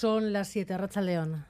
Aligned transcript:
Son 0.00 0.32
las 0.32 0.48
7, 0.48 0.78
Racha 0.78 1.02
León. 1.02 1.44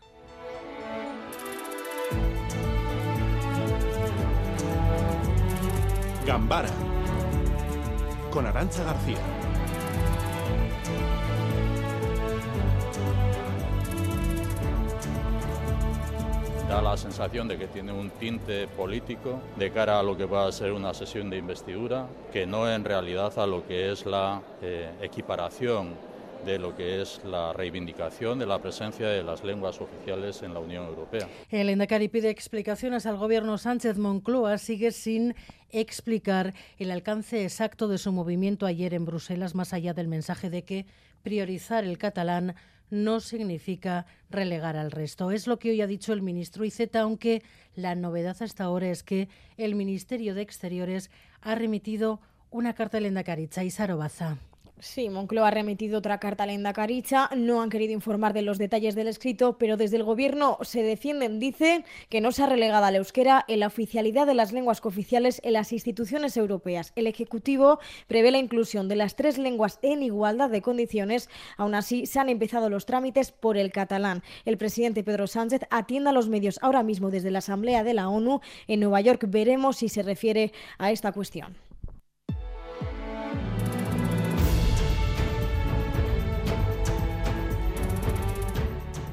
Gambara 6.27 6.69
con 8.33 8.47
Arancha 8.47 8.83
García. 8.83 9.19
da 16.69 16.83
la 16.83 16.97
sensación 16.97 17.47
de 17.47 17.57
que 17.57 17.67
tiene 17.69 17.93
un 17.93 18.11
tinte 18.11 18.67
político 18.69 19.41
de 19.57 19.73
cara 19.73 19.99
a 19.99 20.03
lo 20.03 20.17
que 20.17 20.25
va 20.25 20.47
a 20.47 20.53
ser 20.53 20.73
una 20.73 20.93
sesión 20.95 21.31
de 21.31 21.37
investidura, 21.37 22.07
que 22.33 22.47
no 22.47 22.69
en 22.69 22.85
realidad 22.85 23.37
a 23.39 23.47
lo 23.47 23.67
que 23.67 23.91
es 23.91 24.07
la 24.07 24.41
eh, 24.63 24.91
equiparación 25.03 26.10
de 26.45 26.59
lo 26.59 26.75
que 26.77 27.03
es 27.03 27.21
la 27.25 27.53
reivindicación 27.53 28.39
de 28.39 28.47
la 28.47 28.61
presencia 28.61 29.09
de 29.09 29.23
las 29.23 29.45
lenguas 29.45 29.81
oficiales 29.81 30.43
en 30.43 30.55
la 30.55 30.61
Unión 30.61 30.87
Europea. 30.87 31.29
El 31.51 31.69
Endacari 31.69 32.09
pide 32.09 32.31
explicaciones 32.31 33.07
al 33.07 33.17
gobierno 33.17 33.59
Sánchez 33.59 33.99
Moncloa, 33.99 34.59
sigue 34.59 34.93
sin 34.93 35.35
explicar 35.71 36.55
el 36.79 36.91
alcance 36.91 37.45
exacto 37.45 37.89
de 37.89 37.99
su 37.99 38.13
movimiento 38.13 38.67
ayer 38.67 38.95
en 38.95 39.05
Bruselas, 39.05 39.55
más 39.55 39.73
allá 39.73 39.95
del 39.95 40.09
mensaje 40.09 40.51
de 40.51 40.65
que 40.65 40.87
priorizar 41.23 41.85
el 41.85 41.99
catalán 41.99 42.55
no 42.91 43.21
significa 43.21 44.07
relegar 44.31 44.77
al 44.77 44.91
resto. 44.91 45.31
Es 45.31 45.47
lo 45.47 45.59
que 45.59 45.71
hoy 45.71 45.81
ha 45.81 45.87
dicho 45.87 46.13
el 46.13 46.23
ministro 46.23 46.65
Iceta, 46.65 47.01
aunque 47.01 47.43
la 47.75 47.95
novedad 47.95 48.37
hasta 48.41 48.65
ahora 48.65 48.91
es 48.91 49.03
que 49.03 49.29
el 49.57 49.75
Ministerio 49.75 50.35
de 50.35 50.43
Exteriores 50.43 51.11
ha 51.41 51.55
remitido 51.55 52.21
una 52.51 52.75
carta 52.75 52.99
al 52.99 53.07
Endacari, 53.07 53.49
Isaro 53.65 53.97
Baza. 53.97 54.39
Sí, 54.83 55.11
Moncloa 55.11 55.49
ha 55.49 55.51
remitido 55.51 55.99
otra 55.99 56.19
carta 56.19 56.45
a 56.45 56.47
Lenda 56.47 56.73
Caricha. 56.73 57.29
No 57.37 57.61
han 57.61 57.69
querido 57.69 57.93
informar 57.93 58.33
de 58.33 58.41
los 58.41 58.57
detalles 58.57 58.95
del 58.95 59.09
escrito, 59.09 59.59
pero 59.59 59.77
desde 59.77 59.99
el 59.99 60.05
gobierno 60.05 60.57
se 60.63 60.83
defienden. 60.83 61.39
Dicen 61.39 61.85
que 62.09 62.23
no 62.23 62.33
se 62.33 62.43
ha 62.43 62.47
relegado 62.47 62.87
al 62.87 62.97
euskera 62.97 63.45
en 63.47 63.61
la 63.61 63.67
oficialidad 63.67 64.27
de 64.27 64.33
las 64.33 64.53
lenguas 64.53 64.81
cooficiales 64.81 65.43
en 65.45 65.53
las 65.53 65.75
instituciones 65.75 66.35
europeas. 66.39 66.93
El 66.97 67.07
Ejecutivo 67.07 67.79
prevé 68.07 68.31
la 68.31 68.39
inclusión 68.39 68.89
de 68.89 68.97
las 68.97 69.17
tres 69.17 69.37
lenguas 69.37 69.79
en 69.83 70.03
igualdad 70.03 70.49
de 70.49 70.63
condiciones. 70.63 71.29
Aún 71.59 71.75
así, 71.75 72.07
se 72.07 72.19
han 72.19 72.31
empezado 72.31 72.71
los 72.71 72.87
trámites 72.87 73.33
por 73.33 73.59
el 73.59 73.73
catalán. 73.73 74.23
El 74.47 74.57
presidente 74.57 75.05
Pedro 75.05 75.27
Sánchez 75.27 75.61
atiende 75.69 76.09
a 76.09 76.15
los 76.15 76.31
medios 76.31 76.59
ahora 76.63 76.83
mismo 76.83 77.11
desde 77.11 77.31
la 77.31 77.41
Asamblea 77.41 77.85
de 77.85 77.93
la 77.93 78.09
ONU 78.09 78.41
en 78.67 78.81
Nueva 78.81 79.03
York. 79.03 79.27
Veremos 79.29 79.77
si 79.77 79.91
se 79.91 80.03
refiere 80.03 80.53
a 80.79 80.91
esta 80.91 81.13
cuestión. 81.13 81.70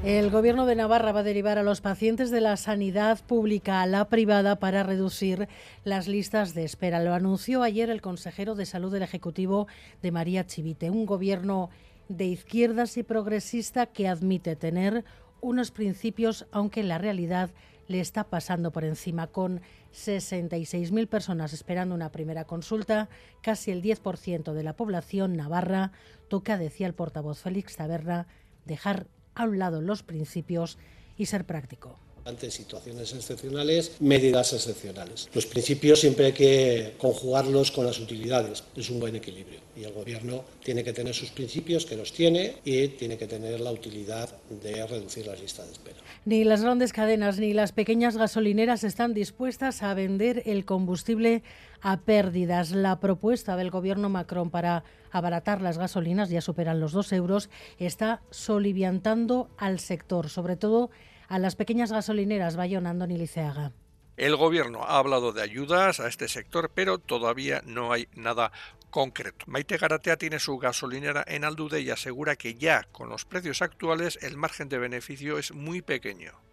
El 0.08 0.30
Gobierno 0.30 0.64
de 0.64 0.74
Navarra 0.74 1.12
va 1.12 1.20
a 1.20 1.22
derivar 1.22 1.58
a 1.58 1.62
los 1.62 1.82
pacientes 1.82 2.30
de 2.30 2.40
la 2.40 2.56
sanidad 2.56 3.20
pública 3.26 3.82
a 3.82 3.86
la 3.86 4.08
privada 4.08 4.58
para 4.58 4.82
reducir 4.82 5.48
las 5.84 6.08
listas 6.08 6.54
de 6.54 6.64
espera. 6.64 7.02
Lo 7.02 7.12
anunció 7.12 7.62
ayer 7.62 7.90
el 7.90 8.00
consejero 8.00 8.54
de 8.54 8.64
Salud 8.64 8.90
del 8.90 9.02
Ejecutivo 9.02 9.66
de 10.00 10.10
María 10.10 10.46
Chivite, 10.46 10.88
un 10.88 11.04
gobierno 11.04 11.68
de 12.08 12.24
izquierdas 12.24 12.96
y 12.96 13.02
progresista 13.02 13.84
que 13.84 14.08
admite 14.08 14.56
tener 14.56 15.04
unos 15.42 15.72
principios, 15.72 16.46
aunque 16.52 16.82
la 16.84 16.96
realidad 16.96 17.50
le 17.86 18.00
está 18.00 18.24
pasando 18.24 18.70
por 18.70 18.84
encima, 18.84 19.26
con 19.26 19.60
66.000 19.92 21.06
personas 21.06 21.52
esperando 21.52 21.94
una 21.94 22.10
primera 22.12 22.46
consulta, 22.46 23.10
casi 23.42 23.72
el 23.72 23.82
10% 23.82 24.54
de 24.54 24.62
la 24.62 24.72
población 24.72 25.36
navarra 25.36 25.92
toca, 26.28 26.56
decía 26.56 26.86
el 26.86 26.94
portavoz 26.94 27.42
Félix 27.42 27.76
Taberna, 27.76 28.26
dejar 28.64 29.06
a 29.38 29.44
un 29.44 29.58
lado 29.58 29.80
los 29.80 30.02
principios 30.02 30.78
y 31.16 31.26
ser 31.26 31.44
práctico 31.44 31.98
ante 32.28 32.50
situaciones 32.50 33.12
excepcionales, 33.14 33.92
medidas 34.00 34.52
excepcionales. 34.52 35.28
Los 35.34 35.46
principios 35.46 36.00
siempre 36.00 36.26
hay 36.26 36.32
que 36.32 36.94
conjugarlos 36.98 37.70
con 37.70 37.86
las 37.86 37.98
utilidades, 37.98 38.62
es 38.76 38.90
un 38.90 39.00
buen 39.00 39.16
equilibrio. 39.16 39.60
Y 39.76 39.84
el 39.84 39.92
Gobierno 39.92 40.44
tiene 40.62 40.84
que 40.84 40.92
tener 40.92 41.14
sus 41.14 41.30
principios, 41.30 41.86
que 41.86 41.96
los 41.96 42.12
tiene, 42.12 42.56
y 42.64 42.88
tiene 42.88 43.16
que 43.16 43.26
tener 43.26 43.60
la 43.60 43.72
utilidad 43.72 44.28
de 44.50 44.86
reducir 44.86 45.26
las 45.26 45.40
listas 45.40 45.66
de 45.66 45.72
espera. 45.72 45.96
Ni 46.24 46.44
las 46.44 46.62
grandes 46.62 46.92
cadenas 46.92 47.38
ni 47.38 47.52
las 47.54 47.72
pequeñas 47.72 48.16
gasolineras 48.16 48.84
están 48.84 49.14
dispuestas 49.14 49.82
a 49.82 49.94
vender 49.94 50.42
el 50.46 50.64
combustible 50.64 51.42
a 51.80 52.00
pérdidas. 52.00 52.72
La 52.72 53.00
propuesta 53.00 53.56
del 53.56 53.70
Gobierno 53.70 54.08
Macron 54.08 54.50
para 54.50 54.84
abaratar 55.10 55.62
las 55.62 55.78
gasolinas, 55.78 56.28
ya 56.28 56.40
superan 56.40 56.80
los 56.80 56.92
dos 56.92 57.12
euros, 57.12 57.48
está 57.78 58.20
soliviantando 58.30 59.48
al 59.56 59.78
sector, 59.78 60.28
sobre 60.28 60.56
todo 60.56 60.90
a 61.28 61.38
las 61.38 61.56
pequeñas 61.56 61.92
gasolineras 61.92 62.56
Bayona, 62.56 62.90
Andoni 62.90 63.18
Liceaga. 63.18 63.72
El 64.16 64.34
gobierno 64.34 64.82
ha 64.82 64.98
hablado 64.98 65.32
de 65.32 65.42
ayudas 65.42 66.00
a 66.00 66.08
este 66.08 66.26
sector, 66.26 66.72
pero 66.74 66.98
todavía 66.98 67.62
no 67.64 67.92
hay 67.92 68.08
nada 68.14 68.50
concreto. 68.90 69.44
Maite 69.46 69.76
Garatea 69.76 70.16
tiene 70.16 70.40
su 70.40 70.58
gasolinera 70.58 71.24
en 71.26 71.44
Aldude 71.44 71.80
y 71.80 71.90
asegura 71.90 72.34
que 72.34 72.54
ya 72.54 72.82
con 72.90 73.08
los 73.10 73.24
precios 73.24 73.62
actuales 73.62 74.18
el 74.22 74.36
margen 74.36 74.68
de 74.68 74.78
beneficio 74.78 75.38
es 75.38 75.52
muy 75.52 75.82
pequeño. 75.82 76.47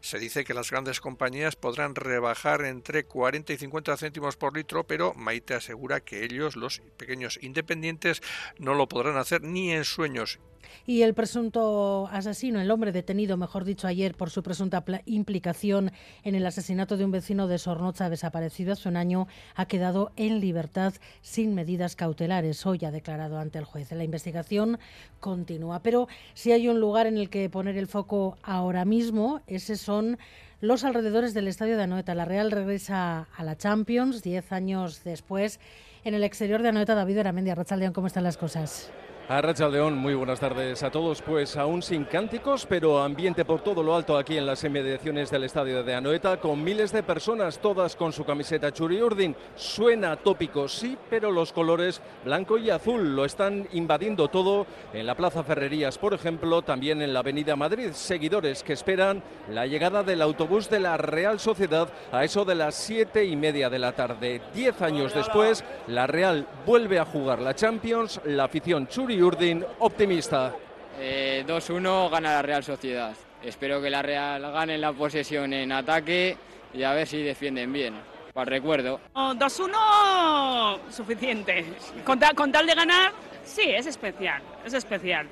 Se 0.00 0.18
dice 0.18 0.44
que 0.44 0.52
las 0.52 0.70
grandes 0.70 1.00
compañías 1.00 1.54
podrán 1.56 1.94
rebajar 1.94 2.64
entre 2.64 3.04
40 3.04 3.52
y 3.52 3.58
50 3.58 3.96
céntimos 3.96 4.36
por 4.36 4.56
litro, 4.56 4.84
pero 4.84 5.14
Maite 5.14 5.54
asegura 5.54 6.00
que 6.00 6.24
ellos, 6.24 6.56
los 6.56 6.82
pequeños 6.96 7.38
independientes, 7.42 8.22
no 8.58 8.74
lo 8.74 8.88
podrán 8.88 9.16
hacer 9.16 9.42
ni 9.42 9.70
en 9.72 9.84
sueños 9.84 10.40
y 10.86 11.02
el 11.02 11.14
presunto 11.14 12.08
asesino, 12.12 12.60
el 12.60 12.70
hombre 12.70 12.92
detenido, 12.92 13.36
mejor 13.36 13.64
dicho, 13.64 13.86
ayer 13.86 14.14
por 14.14 14.30
su 14.30 14.42
presunta 14.42 14.84
implicación 15.06 15.92
en 16.24 16.34
el 16.34 16.46
asesinato 16.46 16.96
de 16.96 17.04
un 17.04 17.10
vecino 17.10 17.46
de 17.46 17.58
Sornocha 17.58 18.10
desaparecido 18.10 18.72
hace 18.72 18.88
un 18.88 18.96
año, 18.96 19.28
ha 19.54 19.66
quedado 19.66 20.12
en 20.16 20.40
libertad 20.40 20.94
sin 21.22 21.54
medidas 21.54 21.96
cautelares. 21.96 22.64
Hoy 22.66 22.84
ha 22.84 22.90
declarado 22.90 23.38
ante 23.38 23.58
el 23.58 23.64
juez. 23.64 23.92
La 23.92 24.04
investigación 24.04 24.78
continúa. 25.20 25.82
Pero 25.82 26.08
si 26.34 26.52
hay 26.52 26.68
un 26.68 26.80
lugar 26.80 27.06
en 27.06 27.18
el 27.18 27.30
que 27.30 27.48
poner 27.50 27.76
el 27.76 27.86
foco 27.86 28.38
ahora 28.42 28.84
mismo, 28.84 29.40
ese 29.46 29.76
son 29.76 30.18
los 30.60 30.84
alrededores 30.84 31.34
del 31.34 31.48
estadio 31.48 31.76
de 31.76 31.84
Anoeta. 31.84 32.14
La 32.14 32.24
Real 32.24 32.50
regresa 32.50 33.28
a 33.36 33.44
la 33.44 33.56
Champions 33.56 34.22
diez 34.22 34.52
años 34.52 35.04
después. 35.04 35.60
En 36.04 36.14
el 36.14 36.24
exterior 36.24 36.62
de 36.62 36.68
Anoeta, 36.68 36.94
David 36.94 37.18
Aramendi, 37.18 37.50
Arrachaldeón, 37.50 37.92
¿cómo 37.92 38.06
están 38.06 38.24
las 38.24 38.36
cosas? 38.36 38.90
A 39.30 39.40
León, 39.68 39.96
muy 39.96 40.14
buenas 40.14 40.40
tardes 40.40 40.82
a 40.82 40.90
todos. 40.90 41.22
Pues 41.22 41.56
aún 41.56 41.82
sin 41.82 42.02
cánticos, 42.02 42.66
pero 42.66 43.00
ambiente 43.00 43.44
por 43.44 43.60
todo 43.60 43.80
lo 43.80 43.94
alto 43.94 44.18
aquí 44.18 44.36
en 44.36 44.44
las 44.44 44.64
inmediaciones 44.64 45.30
del 45.30 45.44
estadio 45.44 45.84
de 45.84 45.94
Anoeta, 45.94 46.38
con 46.38 46.64
miles 46.64 46.90
de 46.90 47.04
personas, 47.04 47.60
todas 47.60 47.94
con 47.94 48.12
su 48.12 48.24
camiseta 48.24 48.72
Churi 48.72 49.00
Urdin. 49.00 49.36
Suena 49.54 50.16
tópico, 50.16 50.66
sí, 50.66 50.98
pero 51.08 51.30
los 51.30 51.52
colores 51.52 52.02
blanco 52.24 52.58
y 52.58 52.70
azul 52.70 53.14
lo 53.14 53.24
están 53.24 53.68
invadiendo 53.70 54.26
todo 54.26 54.66
en 54.92 55.06
la 55.06 55.14
Plaza 55.14 55.44
Ferrerías, 55.44 55.96
por 55.96 56.12
ejemplo, 56.12 56.62
también 56.62 57.00
en 57.00 57.12
la 57.12 57.20
Avenida 57.20 57.54
Madrid. 57.54 57.92
Seguidores 57.92 58.64
que 58.64 58.72
esperan 58.72 59.22
la 59.48 59.64
llegada 59.64 60.02
del 60.02 60.22
autobús 60.22 60.68
de 60.68 60.80
la 60.80 60.96
Real 60.96 61.38
Sociedad 61.38 61.88
a 62.10 62.24
eso 62.24 62.44
de 62.44 62.56
las 62.56 62.74
siete 62.74 63.24
y 63.24 63.36
media 63.36 63.70
de 63.70 63.78
la 63.78 63.92
tarde. 63.92 64.42
Diez 64.52 64.82
años 64.82 65.14
después, 65.14 65.62
la 65.86 66.08
Real 66.08 66.48
vuelve 66.66 66.98
a 66.98 67.04
jugar 67.04 67.38
la 67.38 67.54
Champions, 67.54 68.20
la 68.24 68.42
afición 68.42 68.88
Churi 68.88 69.19
Urdin 69.22 69.64
optimista. 69.80 70.54
2-1 70.98 70.98
eh, 70.98 72.10
gana 72.10 72.34
la 72.34 72.42
Real 72.42 72.64
Sociedad. 72.64 73.14
Espero 73.42 73.80
que 73.80 73.90
la 73.90 74.02
Real 74.02 74.42
gane 74.52 74.76
la 74.76 74.92
posesión 74.92 75.52
en 75.52 75.72
ataque 75.72 76.36
y 76.74 76.82
a 76.82 76.92
ver 76.92 77.06
si 77.06 77.22
defienden 77.22 77.72
bien. 77.72 77.94
Para 78.32 78.50
recuerdo. 78.50 79.00
2-1 79.14 80.90
suficiente. 80.90 81.64
Con, 82.04 82.18
tal 82.20 82.66
de 82.66 82.74
ganar, 82.74 83.12
sí, 83.44 83.62
es 83.66 83.86
especial. 83.86 84.42
Es 84.64 84.74
especial. 84.74 85.26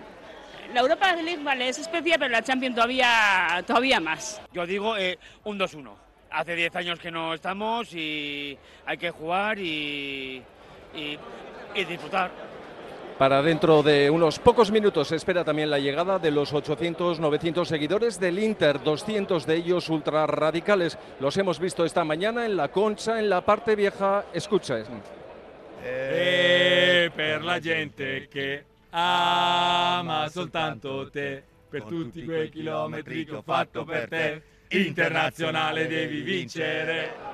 La 0.75 0.81
Europa 0.81 1.15
League, 1.15 1.43
vale, 1.43 1.69
es 1.69 1.79
especial, 1.79 2.19
pero 2.19 2.31
la 2.31 2.43
Champions 2.43 2.75
todavía, 2.75 3.63
todavía 3.67 4.01
más. 4.01 4.41
Yo 4.53 4.67
digo 4.67 4.97
eh, 4.97 5.19
un 5.45 5.59
2-1. 5.59 5.95
Hace 6.31 6.55
10 6.57 6.77
años 6.77 6.99
que 6.99 7.11
no 7.11 7.33
estamos 7.33 7.95
y 7.95 8.59
hay 8.85 8.99
que 8.99 9.11
jugar 9.11 9.59
y, 9.59 10.43
y 10.95 11.85
disfrutar. 11.85 12.48
Para 13.19 13.43
dentro 13.43 13.83
de 13.83 14.11
unos 14.11 14.39
pocos 14.39 14.71
minutos 14.71 15.09
se 15.09 15.17
espera 15.17 15.43
también 15.43 15.71
la 15.71 15.81
llegada 15.81 16.21
de 16.21 16.31
los 16.31 16.55
800-900 16.55 17.65
seguidores 17.65 18.21
del 18.21 18.39
Inter, 18.39 18.81
200 18.81 19.45
de 19.45 19.57
ellos 19.57 19.89
ultra 19.89 20.25
radicales. 20.29 20.97
Los 21.19 21.37
hemos 21.37 21.59
visto 21.59 21.85
esta 21.85 22.05
mañana 22.05 22.47
en 22.47 22.57
la 22.57 22.69
concha, 22.69 23.19
en 23.19 23.29
la 23.29 23.41
parte 23.45 23.75
vieja. 23.75 24.27
Escucha. 24.33 24.77
Eh, 25.85 27.11
per 27.13 27.43
la 27.43 27.61
gente 27.61 28.29
che 28.29 28.65
ama 28.91 30.29
soltanto 30.31 31.11
per 31.13 31.83
tutti 31.83 32.25
quei 32.25 32.51
chilometri 32.51 33.25
che 33.25 33.35
ho 33.35 33.43
fatto 33.43 33.85
per 33.85 34.09
te, 34.09 34.43
internazionale 34.69 35.89
devi 35.89 36.21
vincere. 36.21 37.28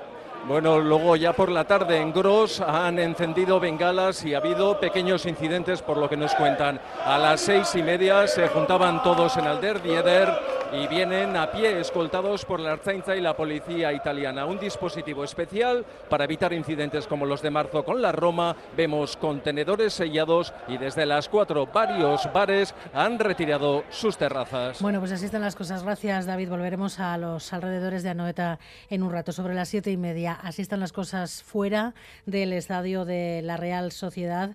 Bueno, 0.46 0.78
luego 0.78 1.16
ya 1.16 1.32
por 1.32 1.50
la 1.50 1.64
tarde 1.64 1.96
en 1.98 2.12
Gros 2.12 2.60
han 2.60 2.98
encendido 2.98 3.58
bengalas 3.58 4.22
y 4.26 4.34
ha 4.34 4.38
habido 4.38 4.78
pequeños 4.78 5.24
incidentes 5.24 5.80
por 5.80 5.96
lo 5.96 6.06
que 6.06 6.18
nos 6.18 6.34
cuentan. 6.34 6.78
A 7.02 7.16
las 7.16 7.40
seis 7.40 7.74
y 7.74 7.82
media 7.82 8.26
se 8.26 8.48
juntaban 8.48 9.02
todos 9.02 9.38
en 9.38 9.46
Alder 9.46 9.80
Dieder 9.80 10.28
y 10.72 10.86
vienen 10.88 11.36
a 11.36 11.50
pie 11.50 11.80
escoltados 11.80 12.44
por 12.44 12.60
la 12.60 12.72
Arzainza 12.72 13.14
y 13.16 13.20
la 13.20 13.36
policía 13.36 13.92
italiana. 13.92 14.46
Un 14.46 14.58
dispositivo 14.58 15.24
especial 15.24 15.84
para 16.08 16.24
evitar 16.24 16.52
incidentes 16.52 17.06
como 17.06 17.26
los 17.26 17.42
de 17.42 17.50
marzo 17.50 17.84
con 17.84 18.00
la 18.00 18.12
Roma. 18.12 18.56
Vemos 18.76 19.16
contenedores 19.16 19.92
sellados 19.92 20.52
y 20.68 20.78
desde 20.78 21.06
las 21.06 21.28
cuatro 21.28 21.66
varios 21.66 22.30
bares 22.32 22.74
han 22.92 23.18
retirado 23.18 23.84
sus 23.90 24.16
terrazas. 24.16 24.80
Bueno, 24.80 25.00
pues 25.00 25.12
así 25.12 25.26
están 25.26 25.42
las 25.42 25.56
cosas. 25.56 25.82
Gracias, 25.82 26.26
David. 26.26 26.48
Volveremos 26.48 27.00
a 27.00 27.16
los 27.18 27.52
alrededores 27.52 28.02
de 28.02 28.10
Anoeta 28.10 28.58
en 28.88 29.02
un 29.02 29.12
rato, 29.12 29.32
sobre 29.32 29.54
las 29.54 29.68
siete 29.68 29.90
y 29.90 29.96
media. 29.96 30.38
Así 30.42 30.62
están 30.62 30.80
las 30.80 30.92
cosas 30.92 31.42
fuera 31.42 31.94
del 32.26 32.52
estadio 32.52 33.04
de 33.04 33.42
la 33.42 33.56
Real 33.56 33.92
Sociedad 33.92 34.54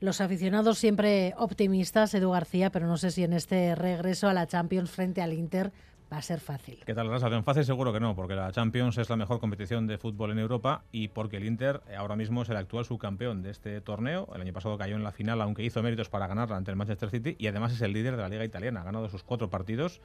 los 0.00 0.20
aficionados 0.20 0.78
siempre 0.78 1.34
optimistas, 1.36 2.14
Edu 2.14 2.30
García, 2.30 2.70
pero 2.70 2.86
no 2.86 2.96
sé 2.96 3.10
si 3.10 3.22
en 3.22 3.34
este 3.34 3.74
regreso 3.74 4.28
a 4.28 4.34
la 4.34 4.46
Champions 4.46 4.90
frente 4.90 5.20
al 5.20 5.34
Inter 5.34 5.72
va 6.12 6.16
a 6.16 6.22
ser 6.22 6.40
fácil. 6.40 6.82
¿Qué 6.84 6.94
tal, 6.94 7.06
la 7.06 7.14
sensación 7.14 7.44
fácil? 7.44 7.64
Seguro 7.64 7.92
que 7.92 8.00
no, 8.00 8.16
porque 8.16 8.34
la 8.34 8.50
Champions 8.50 8.98
es 8.98 9.08
la 9.10 9.16
mejor 9.16 9.38
competición 9.38 9.86
de 9.86 9.98
fútbol 9.98 10.32
en 10.32 10.38
Europa 10.38 10.84
y 10.90 11.08
porque 11.08 11.36
el 11.36 11.44
Inter 11.44 11.82
ahora 11.96 12.16
mismo 12.16 12.42
es 12.42 12.48
el 12.48 12.56
actual 12.56 12.84
subcampeón 12.84 13.42
de 13.42 13.50
este 13.50 13.80
torneo. 13.80 14.26
El 14.34 14.40
año 14.40 14.52
pasado 14.52 14.76
cayó 14.76 14.96
en 14.96 15.04
la 15.04 15.12
final, 15.12 15.40
aunque 15.40 15.62
hizo 15.62 15.82
méritos 15.82 16.08
para 16.08 16.26
ganarla 16.26 16.56
ante 16.56 16.70
el 16.70 16.76
Manchester 16.76 17.10
City 17.10 17.36
y 17.38 17.46
además 17.46 17.72
es 17.72 17.82
el 17.82 17.92
líder 17.92 18.16
de 18.16 18.22
la 18.22 18.28
Liga 18.28 18.44
Italiana. 18.44 18.80
Ha 18.80 18.84
ganado 18.84 19.08
sus 19.08 19.22
cuatro 19.22 19.50
partidos 19.50 20.00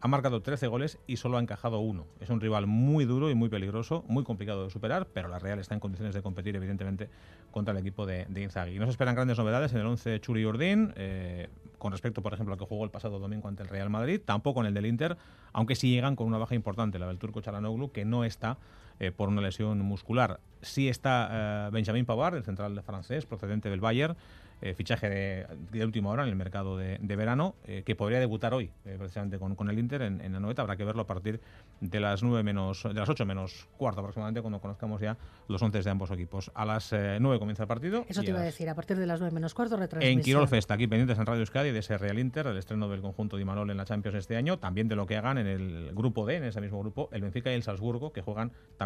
ha 0.00 0.08
marcado 0.08 0.42
13 0.42 0.66
goles 0.66 0.98
y 1.06 1.16
solo 1.16 1.38
ha 1.38 1.40
encajado 1.40 1.78
uno. 1.80 2.06
Es 2.20 2.30
un 2.30 2.40
rival 2.40 2.66
muy 2.66 3.04
duro 3.04 3.30
y 3.30 3.34
muy 3.34 3.48
peligroso, 3.48 4.04
muy 4.08 4.24
complicado 4.24 4.64
de 4.64 4.70
superar, 4.70 5.06
pero 5.12 5.28
la 5.28 5.38
Real 5.38 5.58
está 5.58 5.74
en 5.74 5.80
condiciones 5.80 6.14
de 6.14 6.22
competir, 6.22 6.54
evidentemente, 6.56 7.08
contra 7.50 7.72
el 7.72 7.78
equipo 7.78 8.06
de, 8.06 8.26
de 8.28 8.42
Inzaghi. 8.42 8.78
No 8.78 8.86
se 8.86 8.90
esperan 8.90 9.14
grandes 9.14 9.38
novedades 9.38 9.72
en 9.72 9.80
el 9.80 9.86
11 9.86 10.20
Churi 10.20 10.44
Urdín, 10.44 10.92
eh, 10.96 11.48
con 11.78 11.92
respecto, 11.92 12.22
por 12.22 12.34
ejemplo, 12.34 12.52
al 12.52 12.58
que 12.58 12.66
jugó 12.66 12.84
el 12.84 12.90
pasado 12.90 13.18
domingo 13.18 13.48
ante 13.48 13.62
el 13.62 13.68
Real 13.68 13.90
Madrid, 13.90 14.20
tampoco 14.24 14.60
en 14.60 14.66
el 14.66 14.74
del 14.74 14.86
Inter, 14.86 15.16
aunque 15.52 15.74
sí 15.74 15.90
llegan 15.90 16.16
con 16.16 16.26
una 16.26 16.38
baja 16.38 16.54
importante, 16.54 16.98
la 16.98 17.06
del 17.06 17.18
turco 17.18 17.40
Chalanoglu, 17.40 17.90
que 17.92 18.04
no 18.04 18.24
está 18.24 18.58
eh, 19.00 19.10
por 19.10 19.28
una 19.28 19.40
lesión 19.40 19.80
muscular. 19.80 20.40
Sí 20.62 20.88
está 20.88 21.68
eh, 21.68 21.70
Benjamin 21.72 22.04
Pavard, 22.04 22.36
el 22.36 22.44
central 22.44 22.82
francés, 22.82 23.26
procedente 23.26 23.70
del 23.70 23.80
Bayern, 23.80 24.16
eh, 24.62 24.72
fichaje 24.72 25.10
de, 25.10 25.84
última 25.84 26.08
hora 26.08 26.22
en 26.22 26.30
el 26.30 26.36
mercado 26.36 26.78
de, 26.78 26.98
verano, 27.14 27.54
eh, 27.66 27.82
que 27.84 27.94
podría 27.94 28.18
debutar 28.20 28.54
hoy, 28.54 28.70
eh, 28.86 28.96
precisamente 28.98 29.38
con, 29.38 29.68
el 29.68 29.78
Inter 29.78 30.00
en, 30.00 30.32
la 30.32 30.40
noveta. 30.40 30.62
Habrá 30.62 30.76
que 30.76 30.84
verlo 30.84 31.02
a 31.02 31.06
partir 31.06 31.42
de 31.82 32.00
las 32.00 32.22
nueve 32.22 32.42
menos, 32.42 32.82
de 32.82 32.94
las 32.94 33.06
8 33.06 33.26
menos 33.26 33.68
cuarto 33.76 34.00
aproximadamente, 34.00 34.40
cuando 34.40 34.58
conozcamos 34.58 35.02
ya 35.02 35.18
los 35.48 35.60
once 35.60 35.82
de 35.82 35.90
ambos 35.90 36.10
equipos. 36.10 36.50
A 36.54 36.64
las 36.64 36.90
9 36.90 37.38
comienza 37.38 37.64
el 37.64 37.66
partido. 37.68 38.06
Eso 38.08 38.22
te 38.22 38.30
iba 38.30 38.40
a 38.40 38.44
decir, 38.44 38.66
a 38.70 38.74
partir 38.74 38.96
de 38.96 39.06
las 39.06 39.20
9 39.20 39.34
menos 39.34 39.52
cuarto, 39.52 39.76
retransmisión. 39.76 40.18
En 40.18 40.24
Quirol 40.24 40.48
Festa, 40.48 40.72
aquí 40.72 40.86
pendientes 40.86 41.18
en 41.18 41.26
Radio 41.26 41.40
Euskadi 41.40 41.70
de 41.70 41.80
ese 41.80 41.98
Real 41.98 42.18
Inter, 42.18 42.46
el 42.46 42.56
estreno 42.56 42.88
del 42.88 43.02
conjunto 43.02 43.36
de 43.36 43.42
Imanol 43.42 43.70
en 43.70 43.76
la 43.76 43.84
Champions 43.84 44.16
este 44.16 44.36
año, 44.36 44.58
también 44.58 44.88
de 44.88 44.96
lo 44.96 45.06
que 45.06 45.18
hagan 45.18 45.36
en 45.36 45.48
el 45.48 45.90
grupo 45.94 46.24
D, 46.24 46.36
en 46.36 46.44
ese 46.44 46.62
mismo 46.62 46.80
grupo, 46.80 47.10
el 47.12 47.20
Benfica 47.20 47.52
y 47.52 47.54
el 47.56 47.62
Salzburgo, 47.62 48.10
que 48.10 48.22
juegan 48.22 48.52
también 48.78 48.85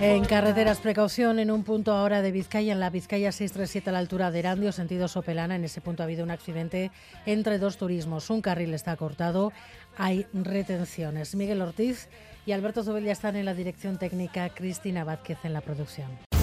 En 0.00 0.24
carreteras, 0.24 0.80
precaución 0.80 1.38
en 1.38 1.50
un 1.50 1.64
punto 1.64 1.92
ahora 1.92 2.20
de 2.20 2.32
Vizcaya, 2.32 2.72
en 2.72 2.80
la 2.80 2.90
Vizcaya 2.90 3.32
637 3.32 3.88
a 3.88 3.92
la 3.92 4.00
altura 4.00 4.30
de 4.30 4.40
Erandio, 4.40 4.72
sentido 4.72 5.08
Sopelana. 5.08 5.56
En 5.56 5.64
ese 5.64 5.80
punto 5.80 6.02
ha 6.02 6.04
habido 6.04 6.24
un 6.24 6.30
accidente 6.30 6.90
entre 7.26 7.58
dos 7.58 7.78
turismos. 7.78 8.28
Un 8.30 8.42
carril 8.42 8.74
está 8.74 8.96
cortado, 8.96 9.52
hay 9.96 10.26
retenciones. 10.32 11.34
Miguel 11.34 11.62
Ortiz 11.62 12.08
y 12.44 12.52
Alberto 12.52 12.82
Zubel 12.82 13.04
ya 13.04 13.12
están 13.12 13.36
en 13.36 13.46
la 13.46 13.54
dirección 13.54 13.98
técnica, 13.98 14.50
Cristina 14.50 15.04
Vázquez 15.04 15.38
en 15.44 15.52
la 15.52 15.60
producción. 15.60 16.33